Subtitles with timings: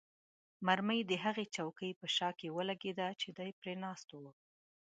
[0.65, 4.31] مرمۍ د هغه چوکۍ په شا کې ولګېده چې دی پرې ناست وو.